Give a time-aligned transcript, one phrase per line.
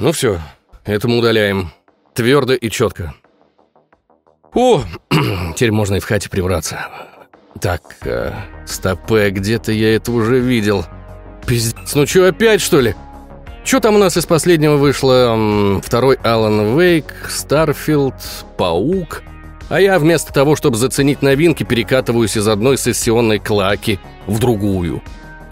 [0.00, 0.40] Ну все,
[0.86, 1.72] это мы удаляем.
[2.14, 3.12] Твердо и четко.
[4.54, 4.82] О,
[5.54, 6.88] теперь можно и в хате прибраться.
[7.60, 8.32] Так, э,
[8.66, 10.86] стопе, где-то я это уже видел.
[11.46, 12.94] Пиздец, ну что, опять что ли?
[13.62, 15.80] Что там у нас из последнего вышло?
[15.84, 18.14] Второй Alan Wake, Starfield,
[18.56, 19.22] Паук.
[19.68, 25.02] А я вместо того, чтобы заценить новинки, перекатываюсь из одной сессионной клоаки в другую.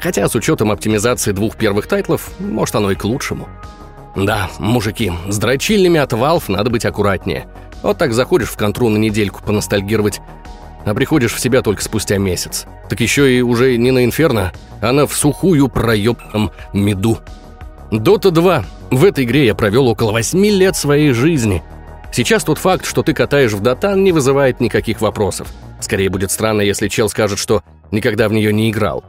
[0.01, 3.47] Хотя с учетом оптимизации двух первых тайтлов, может оно и к лучшему.
[4.17, 7.47] Да, мужики, с дрочильнями от Valve надо быть аккуратнее.
[7.83, 10.21] Вот так заходишь в контру на недельку поностальгировать,
[10.85, 12.67] а приходишь в себя только спустя месяц.
[12.89, 17.19] Так еще и уже не на Инферно, а на в сухую проебном меду.
[17.91, 18.65] Dota 2.
[18.91, 21.63] В этой игре я провел около 8 лет своей жизни.
[22.13, 25.49] Сейчас тот факт, что ты катаешь в Дотан, не вызывает никаких вопросов.
[25.81, 29.05] Скорее будет странно, если чел скажет, что никогда в нее не играл.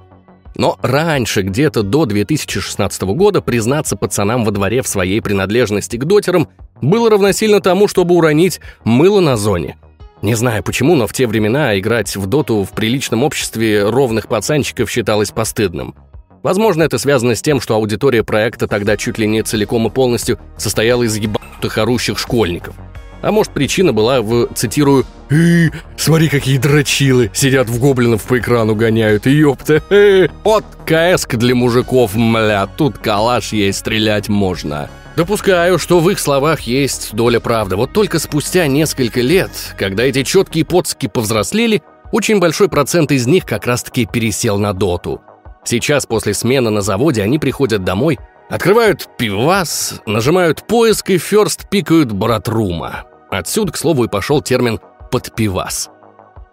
[0.55, 6.49] Но раньше, где-то до 2016 года, признаться пацанам во дворе в своей принадлежности к дотерам
[6.81, 9.78] было равносильно тому, чтобы уронить мыло на зоне.
[10.22, 14.91] Не знаю почему, но в те времена играть в доту в приличном обществе ровных пацанчиков
[14.91, 15.95] считалось постыдным.
[16.44, 20.39] Возможно, это связано с тем, что аудитория проекта тогда чуть ли не целиком и полностью
[20.58, 22.75] состояла из ебанутых орущих школьников.
[23.22, 28.75] А может, причина была в, цитирую, «Э, «Смотри, какие дрочилы, сидят в гоблинов по экрану
[28.75, 34.90] гоняют, ёпта, э, вот кс для мужиков, мля, тут калаш есть, стрелять можно».
[35.16, 37.75] Допускаю, что в их словах есть доля правды.
[37.75, 43.45] Вот только спустя несколько лет, когда эти четкие поцки повзрослели, очень большой процент из них
[43.45, 45.22] как раз-таки пересел на доту.
[45.66, 48.17] Сейчас, после смены на заводе, они приходят домой,
[48.50, 53.03] открывают пивас, нажимают поиск и ферст пикают братрума.
[53.30, 54.80] Отсюда, к слову, и пошел термин
[55.11, 55.89] «подпивас».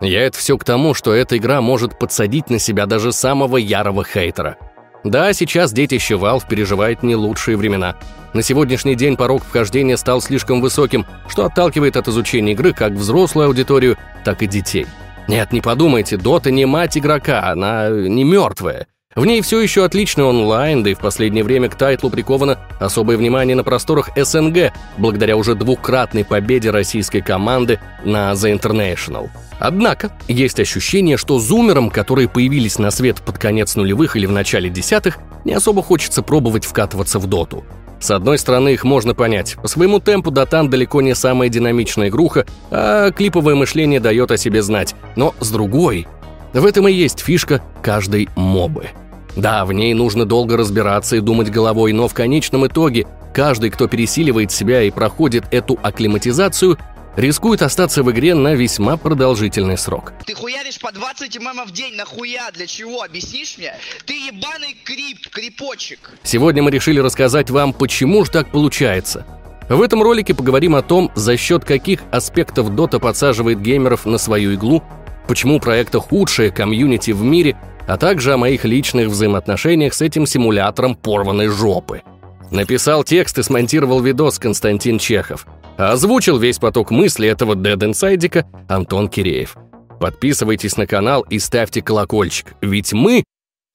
[0.01, 4.05] Я это все к тому, что эта игра может подсадить на себя даже самого ярого
[4.05, 4.59] хейтера.
[5.05, 7.97] Да, сейчас детище Valve переживает не лучшие времена.
[8.35, 13.47] На сегодняшний день порог вхождения стал слишком высоким, что отталкивает от изучения игры как взрослую
[13.47, 14.87] аудиторию, так и детей.
[15.29, 18.87] Нет, не подумайте, Дота не мать игрока, она не мертвая.
[19.17, 23.17] В ней все еще отличный онлайн, да и в последнее время к тайтлу приковано особое
[23.17, 29.31] внимание на просторах СНГ, благодаря уже двукратной победе российской команды на The International.
[29.59, 34.69] Однако, есть ощущение, что зумерам, которые появились на свет под конец нулевых или в начале
[34.69, 35.17] десятых,
[35.47, 37.65] не особо хочется пробовать вкатываться в доту.
[37.99, 39.57] С одной стороны, их можно понять.
[39.63, 44.61] По своему темпу Дотан далеко не самая динамичная игруха, а клиповое мышление дает о себе
[44.61, 44.95] знать.
[45.17, 46.07] Но с другой,
[46.53, 48.91] в этом и есть фишка каждой мобы.
[49.37, 53.87] Да, в ней нужно долго разбираться и думать головой, но в конечном итоге каждый, кто
[53.87, 56.79] пересиливает себя и проходит эту акклиматизацию,
[57.17, 60.15] рискует остаться в игре на весьма продолжительный срок.
[60.25, 62.51] Ты хуяришь по 20 мм в день, нахуя?
[62.53, 63.03] Для чего?
[63.03, 63.75] Объяснишь мне?
[64.07, 66.13] Ты ебаный крип, крипочек.
[66.23, 69.27] Сегодня мы решили рассказать вам, почему же так получается.
[69.69, 74.53] В этом ролике поговорим о том, за счет каких аспектов Dota подсаживает геймеров на свою
[74.53, 74.83] иглу,
[75.27, 80.27] почему у проекта худшее комьюнити в мире, а также о моих личных взаимоотношениях с этим
[80.27, 82.03] симулятором порванной жопы.
[82.51, 85.47] Написал текст и смонтировал видос Константин Чехов.
[85.77, 89.57] А озвучил весь поток мыслей этого дед-инсайдика Антон Киреев.
[90.01, 93.25] Подписывайтесь на канал и ставьте колокольчик, ведь мы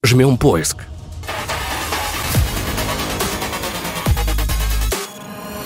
[0.04, 0.78] жмем поиск.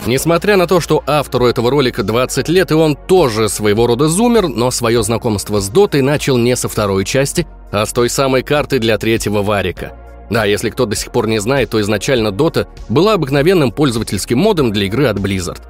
[0.07, 4.47] Несмотря на то, что автору этого ролика 20 лет, и он тоже своего рода зумер,
[4.47, 8.79] но свое знакомство с Дотой начал не со второй части, а с той самой карты
[8.79, 9.93] для третьего варика.
[10.31, 14.73] Да, если кто до сих пор не знает, то изначально Дота была обыкновенным пользовательским модом
[14.73, 15.61] для игры от Blizzard.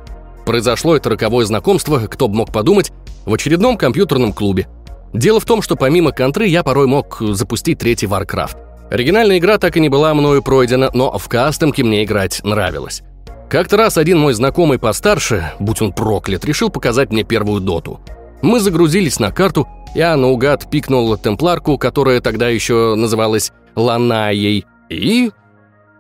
[0.47, 2.93] Произошло это роковое знакомство, кто бы мог подумать,
[3.27, 4.69] в очередном компьютерном клубе.
[5.13, 8.57] Дело в том, что помимо контры я порой мог запустить третий Warcraft.
[8.91, 13.03] Оригинальная игра так и не была мною пройдена, но в кастомке мне играть нравилось.
[13.49, 18.01] Как-то раз один мой знакомый постарше, будь он проклят, решил показать мне первую доту.
[18.43, 25.31] Мы загрузились на карту, я наугад пикнул темпларку, которая тогда еще называлась Ланаей, и...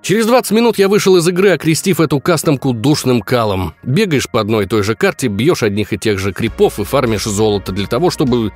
[0.02, 3.74] Через 20 минут я вышел из игры, окрестив эту кастомку душным калом.
[3.82, 7.24] Бегаешь по одной и той же карте, бьешь одних и тех же крипов и фармишь
[7.24, 8.52] золото для того, чтобы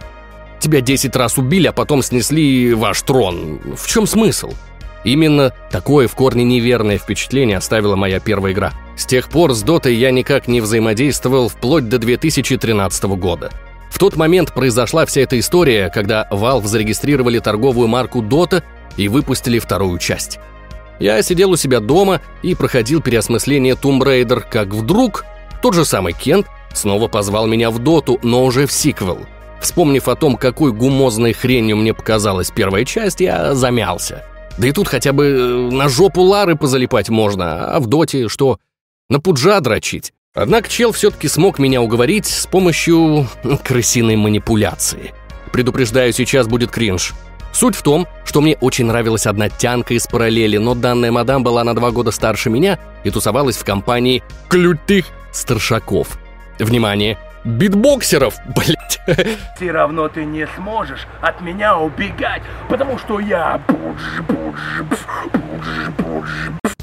[0.61, 3.59] тебя 10 раз убили, а потом снесли ваш трон.
[3.77, 4.53] В чем смысл?
[5.03, 8.73] Именно такое в корне неверное впечатление оставила моя первая игра.
[8.97, 13.51] С тех пор с Дотой я никак не взаимодействовал вплоть до 2013 года.
[13.91, 18.63] В тот момент произошла вся эта история, когда Valve зарегистрировали торговую марку Dota
[18.97, 20.39] и выпустили вторую часть.
[20.99, 25.25] Я сидел у себя дома и проходил переосмысление Tomb Raider, как вдруг
[25.61, 29.19] тот же самый Кент снова позвал меня в Доту, но уже в сиквел.
[29.61, 34.25] Вспомнив о том, какой гумозной хренью мне показалась первая часть, я замялся.
[34.57, 38.59] Да и тут хотя бы э, на жопу Лары позалипать можно, а в Доте что?
[39.11, 40.15] на пуджа дрочить.
[40.35, 43.27] Однако чел все-таки смог меня уговорить с помощью
[43.65, 45.13] крысиной манипуляции.
[45.53, 47.15] Предупреждаю, сейчас будет кринж.
[47.53, 51.65] Суть в том, что мне очень нравилась одна тянка из параллели, но данная мадам была
[51.65, 56.17] на два года старше меня и тусовалась в компании клютых старшаков.
[56.61, 57.19] Внимание!
[57.43, 59.01] Битбоксеров, блять.
[59.57, 66.31] Все равно ты не сможешь от меня убегать, потому что я будж, будж, будж, будж.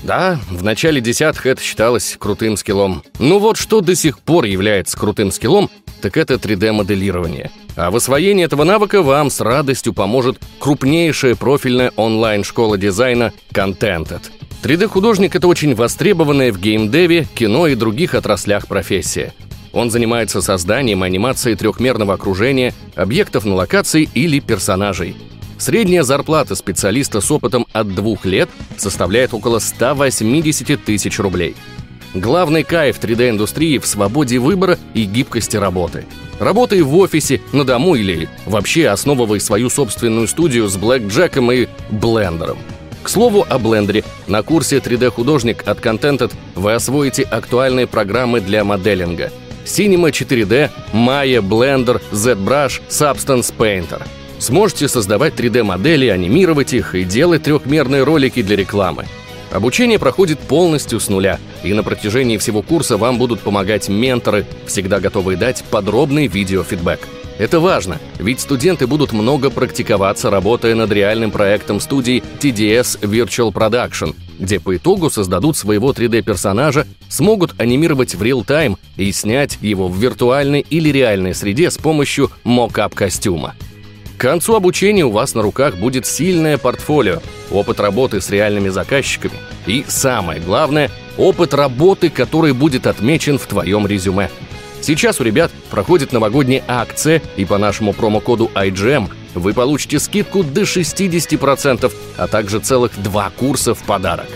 [0.07, 3.03] Да, в начале десятых это считалось крутым скиллом.
[3.19, 5.69] Ну вот что до сих пор является крутым скиллом,
[5.99, 7.51] так это 3D-моделирование.
[7.75, 14.21] А в освоении этого навыка вам с радостью поможет крупнейшая профильная онлайн-школа дизайна Contented.
[14.63, 19.33] 3D-художник— это очень востребованная в геймдеве, кино и других отраслях профессия.
[19.73, 25.17] Он занимается созданием анимации трехмерного окружения, объектов на локации или персонажей.
[25.57, 31.55] Средняя зарплата специалиста с опытом от двух лет составляет около 180 тысяч рублей.
[32.13, 36.05] Главный кайф 3D-индустрии в свободе выбора и гибкости работы.
[36.39, 42.57] Работай в офисе, на дому или вообще основывай свою собственную студию с блэкджеком и блендером.
[43.03, 44.03] К слову о блендере.
[44.27, 49.31] На курсе 3D-художник от Contented вы освоите актуальные программы для моделинга.
[49.65, 54.01] Cinema 4D, Maya, Blender, ZBrush, Substance Painter.
[54.39, 59.05] Сможете создавать 3D-модели, анимировать их и делать трехмерные ролики для рекламы.
[59.51, 64.99] Обучение проходит полностью с нуля, и на протяжении всего курса вам будут помогать менторы, всегда
[64.99, 66.99] готовые дать подробный видеофидбэк.
[67.39, 74.15] Это важно, ведь студенты будут много практиковаться, работая над реальным проектом студии TDS Virtual Production,
[74.39, 80.65] где по итогу создадут своего 3D-персонажа, смогут анимировать в реал-тайм и снять его в виртуальной
[80.67, 83.55] или реальной среде с помощью мокап-костюма.
[84.17, 87.21] К концу обучения у вас на руках будет сильное портфолио,
[87.51, 89.35] опыт работы с реальными заказчиками
[89.67, 94.31] и, самое главное, опыт работы, который будет отмечен в твоем резюме.
[94.81, 100.61] Сейчас у ребят проходит новогодняя акция, и по нашему промокоду IGM вы получите скидку до
[100.61, 104.27] 60%, а также целых два курса в подарок.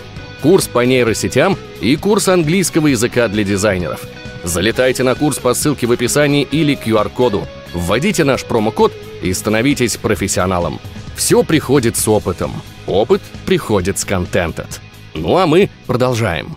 [0.42, 4.06] Курс по нейросетям и курс английского языка для дизайнеров.
[4.44, 7.48] Залетайте на курс по ссылке в описании или QR-коду.
[7.74, 8.92] Вводите наш промокод
[9.22, 10.80] и становитесь профессионалом.
[11.14, 12.52] Все приходит с опытом.
[12.86, 14.66] Опыт приходит с контентом.
[15.14, 16.56] Ну а мы продолжаем.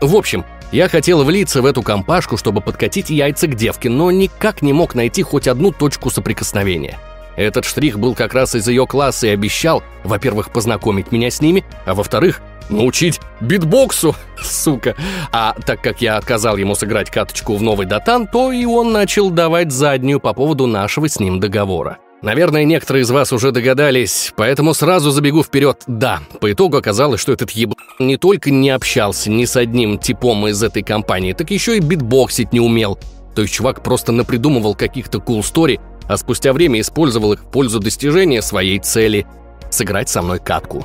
[0.00, 4.62] В общем, я хотел влиться в эту компашку, чтобы подкатить яйца к девке, но никак
[4.62, 6.98] не мог найти хоть одну точку соприкосновения.
[7.38, 11.64] Этот штрих был как раз из ее класса и обещал, во-первых, познакомить меня с ними,
[11.86, 14.96] а во-вторых, научить битбоксу, сука.
[15.30, 19.30] А так как я отказал ему сыграть каточку в новый датан, то и он начал
[19.30, 21.98] давать заднюю по поводу нашего с ним договора.
[22.22, 25.84] Наверное, некоторые из вас уже догадались, поэтому сразу забегу вперед.
[25.86, 27.74] Да, по итогу оказалось, что этот еб...
[28.00, 32.52] не только не общался ни с одним типом из этой компании, так еще и битбоксить
[32.52, 32.98] не умел.
[33.36, 37.78] То есть чувак просто напридумывал каких-то cool story, а спустя время использовал их в пользу
[37.80, 39.26] достижения своей цели—
[39.70, 40.84] сыграть со мной катку.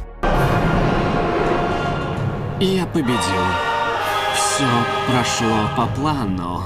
[2.59, 3.17] Я победил.
[4.35, 4.65] Все
[5.07, 6.61] прошло по плану.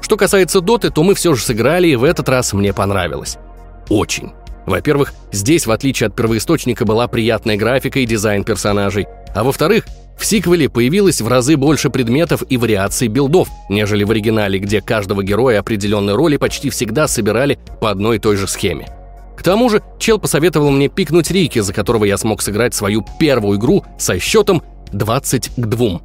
[0.00, 3.38] Что касается доты, то мы все же сыграли, и в этот раз мне понравилось.
[3.88, 4.32] Очень.
[4.66, 9.06] Во-первых, здесь, в отличие от первоисточника, была приятная графика и дизайн персонажей.
[9.34, 9.86] А во-вторых,
[10.16, 15.22] в сиквеле появилось в разы больше предметов и вариаций билдов, нежели в оригинале, где каждого
[15.22, 18.88] героя определенной роли почти всегда собирали по одной и той же схеме.
[19.36, 23.58] К тому же, чел посоветовал мне пикнуть Рики, за которого я смог сыграть свою первую
[23.58, 26.00] игру со счетом 20 к 2.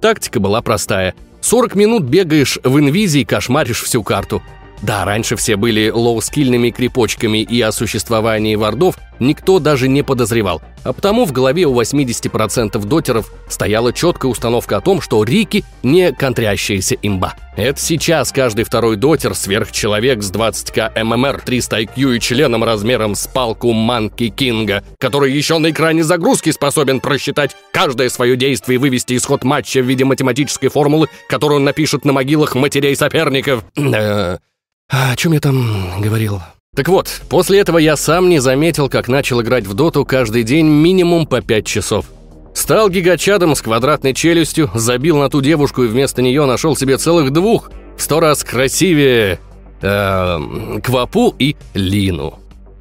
[0.00, 1.14] Тактика была простая.
[1.40, 4.42] 40 минут бегаешь в инвизии и кошмаришь всю карту.
[4.82, 10.60] Да, раньше все были лоу-скильными крепочками, и о существовании вардов никто даже не подозревал.
[10.84, 16.12] А потому в голове у 80% дотеров стояла четкая установка о том, что Рики не
[16.12, 17.34] контрящаяся имба.
[17.56, 23.26] Это сейчас каждый второй дотер– сверхчеловек с 20к ММР, 300 IQ и членом размером с
[23.26, 29.16] палку Манки Кинга, который еще на экране загрузки способен просчитать каждое свое действие и вывести
[29.16, 33.64] исход матча в виде математической формулы, которую он напишет на могилах матерей соперников.
[34.88, 36.40] А о чем я там говорил?
[36.74, 40.66] Так вот, после этого я сам не заметил, как начал играть в доту каждый день
[40.66, 42.06] минимум по 5 часов.
[42.54, 47.32] Стал гигачадом с квадратной челюстью, забил на ту девушку и вместо нее нашел себе целых
[47.32, 49.40] двух, в сто раз красивее
[49.82, 52.38] э, Квапу и Лину.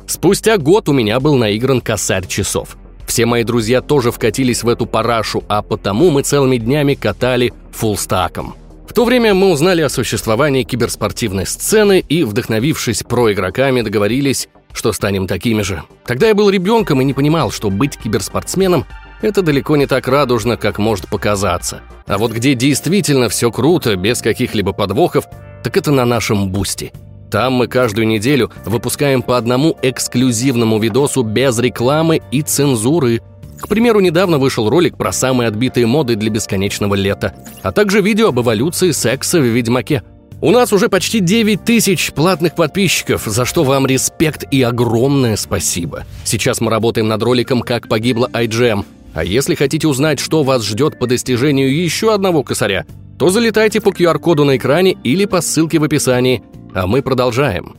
[0.07, 2.77] Спустя год у меня был наигран косарь часов.
[3.07, 8.55] Все мои друзья тоже вкатились в эту парашу, а потому мы целыми днями катали фулстаком
[8.95, 15.63] то время мы узнали о существовании киберспортивной сцены и, вдохновившись проигроками, договорились, что станем такими
[15.63, 15.83] же.
[16.05, 18.85] Тогда я был ребенком и не понимал, что быть киберспортсменом
[19.21, 21.81] это далеко не так радужно, как может показаться.
[22.07, 25.25] А вот где действительно все круто, без каких-либо подвохов,
[25.61, 26.93] так это на нашем бусте.
[27.29, 33.21] Там мы каждую неделю выпускаем по одному эксклюзивному видосу без рекламы и цензуры.
[33.65, 38.27] К примеру, недавно вышел ролик про самые отбитые моды для бесконечного лета, а также видео
[38.27, 40.03] об эволюции секса в Ведьмаке.
[40.39, 46.03] У нас уже почти 9 тысяч платных подписчиков, за что вам респект и огромное спасибо.
[46.25, 50.99] Сейчас мы работаем над роликом «Как погибла IGM», а если хотите узнать, что вас ждет
[50.99, 52.85] по достижению еще одного косаря,
[53.17, 56.43] то залетайте по QR-коду на экране или по ссылке в описании,
[56.75, 57.77] а мы продолжаем.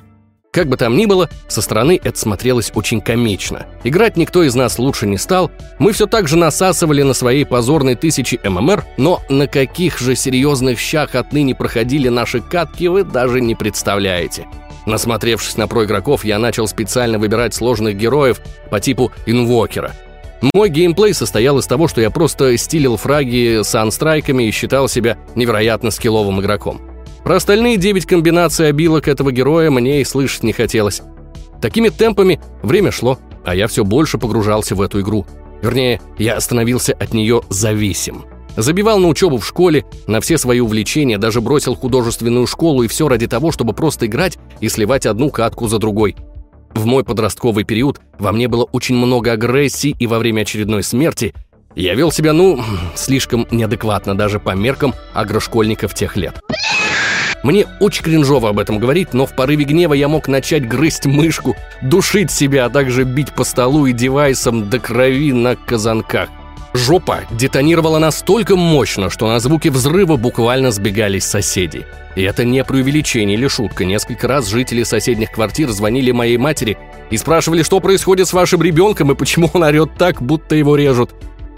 [0.57, 3.67] Как бы там ни было, со стороны это смотрелось очень комично.
[3.85, 7.95] Играть никто из нас лучше не стал, мы все так же насасывали на своей позорной
[7.95, 13.55] тысячи ММР, но на каких же серьезных щах отныне проходили наши катки, вы даже не
[13.55, 14.47] представляете.
[14.87, 19.93] Насмотревшись на проигроков, я начал специально выбирать сложных героев по типу инвокера–
[20.55, 25.17] мой геймплей состоял из того, что я просто стилил фраги с анстрайками и считал себя
[25.35, 26.96] невероятно скилловым игроком.
[27.27, 31.03] Про остальные 9 комбинаций обилок этого героя мне и слышать не хотелось.
[31.61, 35.27] Такими темпами время шло, а я все больше погружался в эту игру.
[35.61, 38.27] Вернее, я становился от нее зависим.
[38.57, 43.09] Забивал на учебу в школе, на все свои увлечения, даже бросил художественную школу и все
[43.09, 46.15] ради того, чтобы просто играть и сливать одну катку за другой.
[46.75, 51.35] В мой подростковый период во мне было очень много агрессии, и во время очередной смерти
[51.75, 52.63] я вел себя, ну,
[52.95, 56.41] слишком неадекватно даже по меркам агрошкольников тех лет.
[57.47, 61.55] Мне очень кринжово об этом говорить, но в порыве гнева я мог начать грызть мышку,
[61.81, 66.29] душить себя, а также бить по столу и девайсом до крови на казанках.
[66.75, 71.87] Жопа детонировала настолько мощно, что на звуки взрыва буквально сбегались соседи.
[72.17, 73.85] И это не преувеличение или шутка.
[73.85, 76.77] Несколько раз жители соседних квартир звонили моей матери
[77.11, 81.15] и спрашивали, что происходит с вашим ребенком и почему он орет так, будто его режут.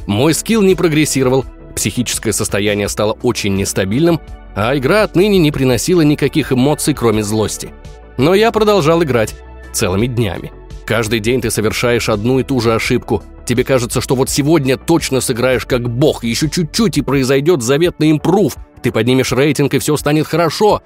[0.07, 4.21] Мой скилл не прогрессировал, психическое состояние стало очень нестабильным,
[4.67, 7.71] а игра отныне не приносила никаких эмоций, кроме злости.
[8.17, 9.35] Но я продолжал играть
[9.73, 10.53] целыми днями.
[10.85, 13.23] Каждый день ты совершаешь одну и ту же ошибку.
[13.47, 18.57] Тебе кажется, что вот сегодня точно сыграешь как бог, еще чуть-чуть и произойдет заветный импрув–
[18.83, 20.83] ты поднимешь рейтинг, и все станет хорошо.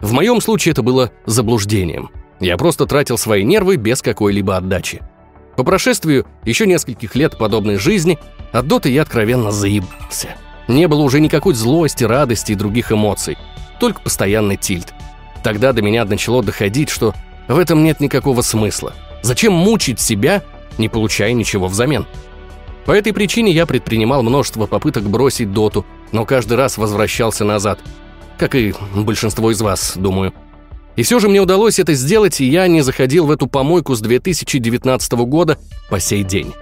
[0.00, 2.10] В моем случае это было заблуждением.
[2.40, 5.02] Я просто тратил свои нервы без какой-либо отдачи.
[5.56, 8.18] По прошествию еще нескольких лет подобной жизни
[8.52, 10.36] от доты я откровенно заебался.
[10.68, 13.38] Не было уже никакой злости, радости и других эмоций,
[13.78, 14.92] только постоянный тильт.
[15.42, 17.14] Тогда до меня начало доходить, что
[17.48, 18.94] в этом нет никакого смысла.
[19.22, 20.42] Зачем мучить себя,
[20.78, 22.06] не получая ничего взамен?
[22.84, 27.80] По этой причине я предпринимал множество попыток бросить доту, но каждый раз возвращался назад.
[28.38, 30.32] Как и большинство из вас, думаю.
[30.94, 34.00] И все же мне удалось это сделать, и я не заходил в эту помойку с
[34.00, 35.58] 2019 года
[35.90, 36.54] по сей день.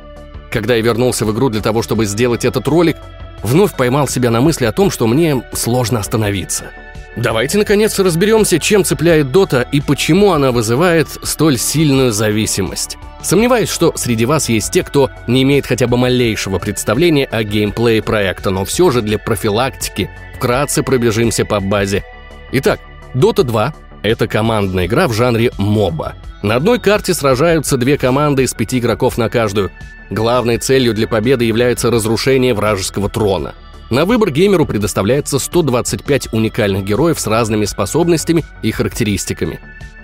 [0.50, 2.96] Когда я вернулся в игру для того, чтобы сделать этот ролик,
[3.44, 6.72] вновь поймал себя на мысли о том, что мне сложно остановиться.
[7.16, 12.96] Давайте, наконец, разберемся, чем цепляет Дота и почему она вызывает столь сильную зависимость.
[13.22, 18.02] Сомневаюсь, что среди вас есть те, кто не имеет хотя бы малейшего представления о геймплее
[18.02, 22.02] проекта, но все же для профилактики вкратце пробежимся по базе.
[22.50, 22.80] Итак,
[23.14, 23.74] Dota 2—
[24.04, 26.14] это командная игра в жанре моба.
[26.42, 29.72] На одной карте сражаются две команды из пяти игроков на каждую.
[30.10, 33.54] Главной целью для победы является разрушение вражеского трона.
[33.90, 39.58] На выбор геймеру предоставляется 125 уникальных героев с разными способностями и характеристиками.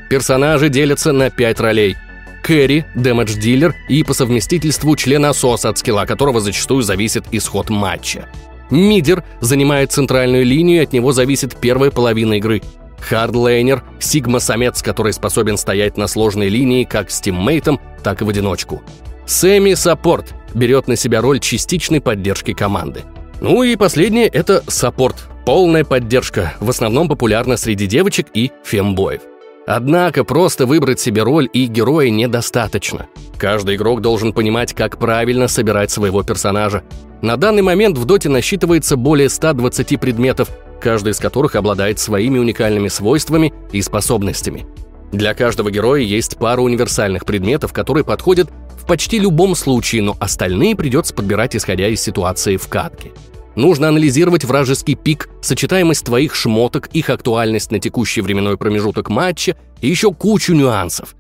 [0.09, 1.97] Персонажи делятся на 5 ролей—
[2.43, 8.27] Кэрри, дэмэдж-дилер и по совместительству член АСОС, от скилла которого зачастую зависит исход матча.
[8.71, 12.63] Мидер занимает центральную линию, и от него зависит первая половина игры.
[13.01, 18.83] Хардлейнер– сигма-самец, который способен стоять на сложной линии как с тиммейтом, так и в одиночку.
[19.27, 23.03] Semi-support берет на себя роль частичной поддержки команды.
[23.41, 29.23] Ну и последнее– это support, полная поддержка, в основном популярна среди девочек и фембоев.
[29.67, 33.07] Однако просто выбрать себе роль и героя недостаточно.
[33.41, 36.85] Каждый игрок должен понимать, как правильно собирать своего персонажа.
[37.23, 42.89] На данный момент в доте насчитывается более 120 предметов, каждый из которых обладает своими уникальными
[42.89, 44.67] свойствами и способностями.
[45.11, 50.77] Для каждого героя есть пара универсальных предметов, которые подходят в почти любом случае, но остальные
[50.77, 53.11] придется подбирать исходя из ситуации в катке.
[53.55, 59.89] Нужно анализировать вражеский пик, сочетаемость твоих шмоток, их актуальность на текущий временной промежуток матча и
[59.89, 61.17] еще кучу нюансов.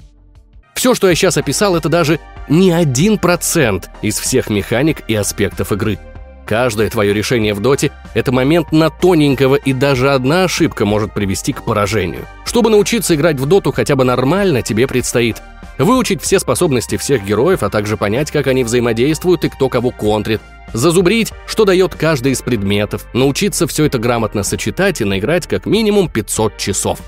[0.81, 5.73] Все, что я сейчас описал, это даже не один процент из всех механик и аспектов
[5.73, 5.99] игры.
[6.47, 11.53] Каждое твое решение в доте– это момент на тоненького, и даже одна ошибка может привести
[11.53, 12.27] к поражению.
[12.47, 15.43] Чтобы научиться играть в доту хотя бы нормально, тебе предстоит
[15.77, 20.41] выучить все способности всех героев, а также понять, как они взаимодействуют и кто кого контрит,
[20.73, 26.09] зазубрить, что дает каждый из предметов, научиться все это грамотно сочетать и наиграть как минимум
[26.09, 27.01] 500 часов.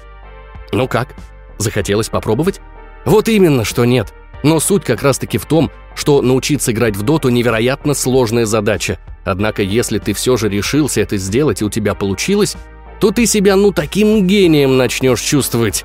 [0.72, 1.14] Ну как?
[1.56, 2.60] Захотелось попробовать?
[3.04, 4.12] Вот именно, что нет.
[4.42, 8.98] Но суть как раз-таки в том, что научиться играть в доту невероятно сложная задача.
[9.24, 12.56] Однако, если ты все же решился это сделать и у тебя получилось,
[13.00, 15.84] то ты себя ну таким гением начнешь чувствовать.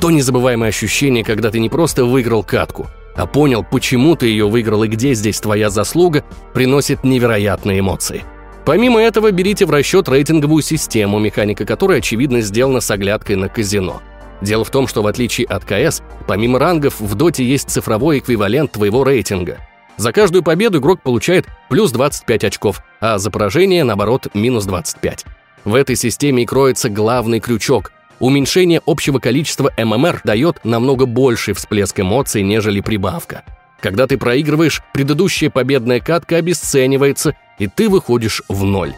[0.00, 4.84] То незабываемое ощущение, когда ты не просто выиграл катку, а понял, почему ты ее выиграл
[4.84, 8.22] и где здесь твоя заслуга, приносит невероятные эмоции.
[8.64, 14.02] Помимо этого, берите в расчет рейтинговую систему, механика которой, очевидно, сделана с оглядкой на казино.
[14.40, 18.72] Дело в том, что в отличие от КС, помимо рангов в доте есть цифровой эквивалент
[18.72, 19.58] твоего рейтинга.
[19.96, 25.24] За каждую победу игрок получает плюс 25 очков, а за поражение, наоборот, минус 25.
[25.64, 27.92] В этой системе и кроется главный крючок.
[28.20, 33.42] Уменьшение общего количества ММР дает намного больший всплеск эмоций, нежели прибавка.
[33.80, 38.94] Когда ты проигрываешь, предыдущая победная катка обесценивается, и ты выходишь в ноль.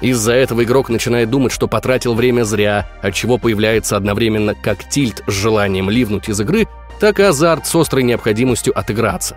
[0.00, 5.22] Из-за этого игрок начинает думать, что потратил время зря, от чего появляется одновременно как тильт
[5.26, 6.68] с желанием ливнуть из игры,
[7.00, 9.36] так и азарт с острой необходимостью отыграться.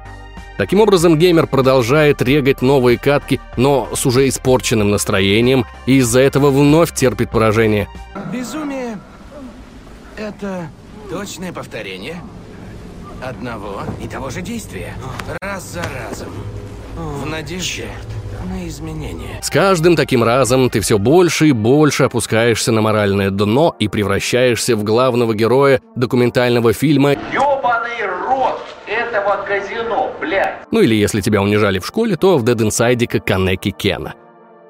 [0.57, 6.51] Таким образом, геймер продолжает регать новые катки, но с уже испорченным настроением, и из-за этого
[6.51, 7.87] вновь терпит поражение.
[8.33, 8.99] Безумие—
[10.17, 10.67] это
[11.09, 12.17] точное повторение
[13.23, 14.93] одного и того же действия.
[15.39, 16.33] Раз за разом.
[16.95, 17.87] В надежде
[18.47, 19.39] на изменения.
[19.41, 24.75] С каждым таким разом ты все больше и больше опускаешься на моральное дно и превращаешься
[24.75, 30.59] в главного героя документального фильма Ёбаный рот этого казино, блядь!
[30.71, 34.13] Ну или если тебя унижали в школе, то в Dead Inside Канеки Кена.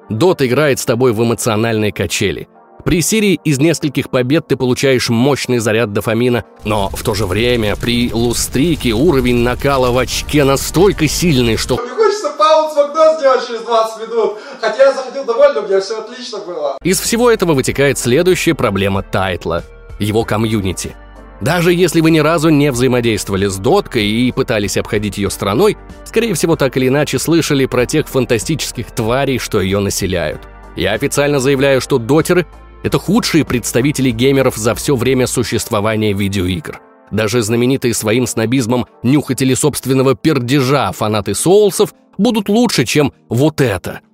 [0.08, 2.48] Дота играет с тобой в эмоциональные качели.
[2.84, 7.76] При серии из нескольких побед ты получаешь мощный заряд дофамина, но в то же время
[7.76, 12.78] при lose streak е уровень накала в очке настолько сильный, что Мне хочется pounce в
[12.78, 14.38] окно сделать через 20 минут.
[14.60, 16.78] Хотя я заходил довольно, у меня все отлично было.
[16.82, 19.62] Из всего этого вытекает следующая проблема тайтла–
[19.98, 20.96] его комьюнити.
[21.40, 26.34] Даже если вы ни разу не взаимодействовали с доткой и пытались обходить ее стороной, скорее
[26.34, 30.42] всего, так или иначе слышали про тех фантастических тварей, что ее населяют.
[30.76, 32.46] Я официально заявляю, что дотеры–
[32.82, 36.80] это худшие представители геймеров за все время существования видеоигр.
[37.10, 44.00] Даже знаменитые своим снобизмом нюхатели собственного пердежа фанаты соулсов будут лучше, чем вот это–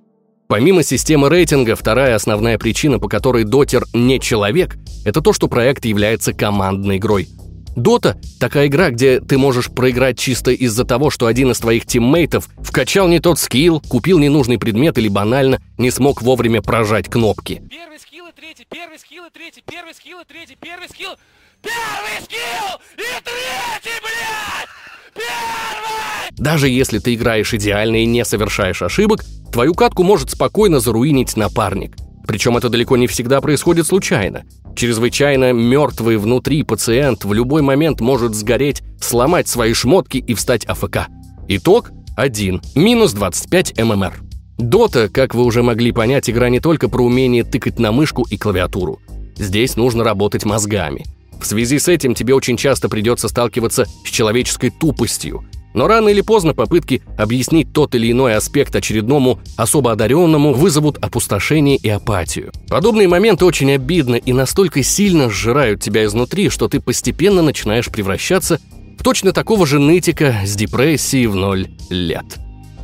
[0.47, 5.83] Помимо системы рейтинга, вторая основная причина, по которой Дотер не человек, это то, что проект
[5.83, 7.27] является командной игрой.
[7.75, 12.47] Дота— такая игра, где ты можешь проиграть чисто из-за того, что один из твоих тиммейтов
[12.57, 17.61] вкачал не тот скилл, купил ненужный предмет или банально не смог вовремя прожать кнопки.
[17.69, 17.99] Первый
[18.37, 21.15] третий, первый скилл и третий, первый скилл и третий, первый скилл,
[21.63, 24.69] первый скилл и третий, блядь!
[25.15, 26.37] Первый!
[26.37, 31.95] Даже если ты играешь идеально и не совершаешь ошибок, твою катку может спокойно заруинить напарник.
[32.27, 34.43] Причем это далеко не всегда происходит случайно.
[34.75, 41.07] Чрезвычайно мертвый внутри пациент в любой момент может сгореть, сломать свои шмотки и встать АФК.
[41.47, 44.26] Итог– 1, минус 25 ММР.
[44.57, 48.37] Дота, как вы уже могли понять, игра не только про умение тыкать на мышку и
[48.37, 48.99] клавиатуру.
[49.35, 51.05] Здесь нужно работать мозгами.
[51.39, 55.45] В связи с этим тебе очень часто придется сталкиваться с человеческой тупостью.
[55.75, 61.77] Но рано или поздно попытки объяснить тот или иной аспект очередному особо одаренному вызовут опустошение
[61.77, 62.51] и апатию.
[62.67, 68.59] Подобные моменты очень обидны и настолько сильно сжирают тебя изнутри, что ты постепенно начинаешь превращаться
[68.97, 72.25] в точно такого же нытика с депрессией в ноль лет.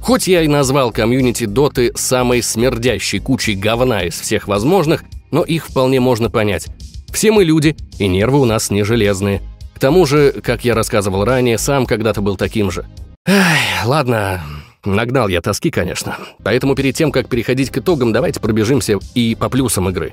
[0.04, 5.68] Хоть я и назвал комьюнити Доты самой смердящей кучей говна из всех возможных, но их
[5.68, 6.68] вполне можно понять.
[7.14, 9.42] Все мы люди, и нервы у нас не железные.
[9.74, 12.86] К тому же, как я рассказывал ранее, сам когда-то был таким же.
[13.26, 14.42] Эх, ладно,
[14.84, 16.18] нагнал я тоски, конечно.
[16.44, 20.12] Поэтому перед тем, как переходить к итогам, давайте пробежимся и по плюсам игры.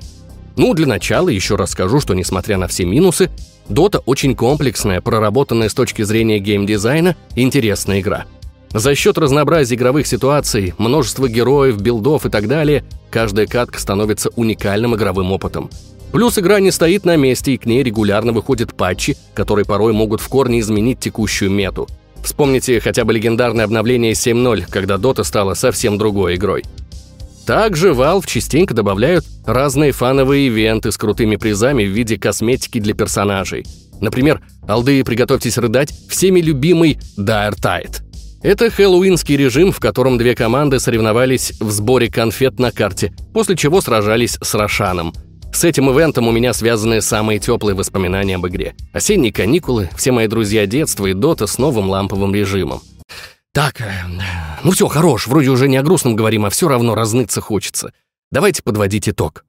[0.55, 3.29] Ну, для начала еще раз скажу, что несмотря на все минусы,
[3.67, 8.25] Dota очень комплексная, проработанная с точки зрения геймдизайна, интересная игра.
[8.73, 14.95] За счет разнообразия игровых ситуаций, множества героев, билдов и так далее, каждая катка становится уникальным
[14.95, 15.69] игровым опытом.
[16.13, 20.21] Плюс игра не стоит на месте, и к ней регулярно выходят патчи, которые порой могут
[20.21, 21.87] в корне изменить текущую мету.
[22.23, 26.63] Вспомните хотя бы легендарное обновление 7.0, когда Dota стала совсем другой игрой.
[27.45, 33.65] Также Valve частенько добавляют разные фановые ивенты с крутыми призами в виде косметики для персонажей.
[33.99, 38.01] Например, алды, приготовьтесь рыдать, всеми любимый Dire Tide.
[38.43, 43.81] Это хэллоуинский режим, в котором две команды соревновались в сборе конфет на карте, после чего
[43.81, 45.13] сражались с Рошаном.
[45.53, 48.73] С этим ивентом у меня связаны самые теплые воспоминания об игре.
[48.93, 52.81] Осенние каникулы, все мои друзья детства и дота с новым ламповым режимом.
[53.53, 53.91] Так, э,
[54.63, 57.93] ну все, хорош, вроде уже не о грустном говорим, а все равно разныться хочется.
[58.31, 59.45] Давайте подводить итог.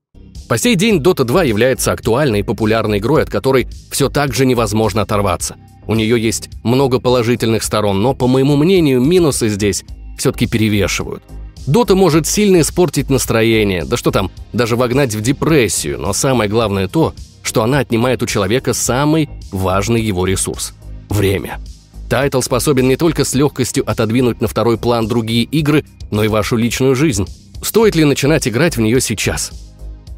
[0.49, 4.45] По сей день Dota 2 является актуальной и популярной игрой, от которой все так же
[4.45, 5.57] невозможно оторваться.
[5.87, 9.85] У нее есть много положительных сторон, но, по моему мнению, минусы здесь
[10.19, 11.23] все-таки перевешивают.
[11.67, 16.89] Дота может сильно испортить настроение, да что там, даже вогнать в депрессию, но самое главное
[16.89, 20.75] то, что она отнимает у человека самый важный его ресурс–
[21.09, 21.61] время.
[22.09, 26.57] Тайтл способен не только с легкостью отодвинуть на второй план другие игры, но и вашу
[26.57, 27.27] личную жизнь.
[27.63, 29.53] Стоит ли начинать играть в нее сейчас?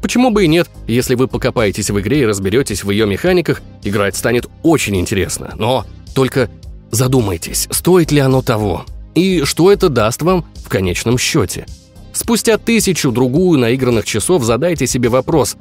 [0.05, 4.15] Почему бы и нет, если вы покопаетесь в игре и разберетесь в ее механиках, играть
[4.15, 5.55] станет очень интересно.
[5.57, 6.47] Но только
[6.91, 8.85] задумайтесь, стоит ли оно того?
[9.15, 11.65] И что это даст вам в конечном счете?
[12.13, 15.57] Спустя тысячу-другую наигранных часов задайте себе вопрос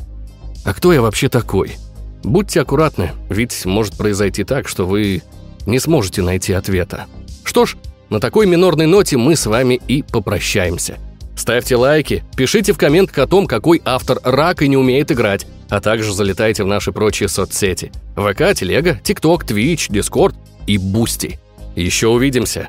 [0.62, 1.76] «А кто я вообще такой?»
[2.22, 5.22] Будьте аккуратны, ведь может произойти так, что вы
[5.64, 7.07] не сможете найти ответа.
[7.44, 7.78] Что ж,
[8.11, 10.98] на такой минорной ноте мы с вами и попрощаемся.
[11.36, 15.80] Ставьте лайки, пишите в комментах о том, какой автор рак и не умеет играть, а
[15.80, 17.92] также залетайте в наши прочие соцсети.
[18.16, 21.40] ВК, Телега, ТикТок, Твич, Дискорд и Бусти.
[21.74, 22.68] Еще увидимся.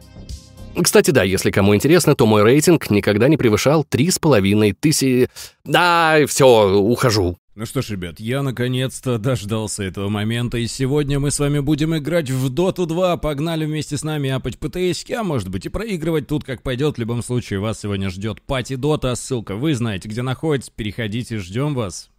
[0.82, 5.30] Кстати, да, если кому интересно, то мой рейтинг никогда не превышал 3,5 тысячи...
[5.64, 7.38] Да, все, ухожу.
[7.58, 11.96] Ну что ж, ребят, я наконец-то дождался этого момента, и сегодня мы с вами будем
[11.96, 13.16] играть в Доту 2.
[13.16, 16.98] Погнали вместе с нами апать ПТСки, а может быть и проигрывать тут как пойдет.
[16.98, 21.76] В любом случае, вас сегодня ждет пати Дота, ссылка вы знаете, где находится, переходите, ждем
[21.76, 22.10] вас.